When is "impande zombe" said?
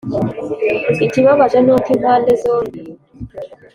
1.95-2.79